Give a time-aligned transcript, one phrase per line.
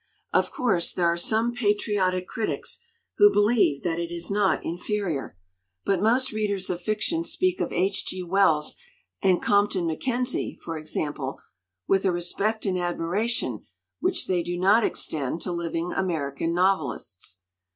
[0.33, 2.79] Of course, there are some patriotic critics
[3.17, 5.37] who believe that it is not inferior.
[5.85, 8.07] But most readers of fiction speak of H.
[8.07, 8.23] G.
[8.23, 8.75] Wells
[9.21, 11.39] and Compton Mackenzie, for example,
[11.87, 13.63] with a respect and admiration
[13.99, 17.37] which they do not extend to living American novelists.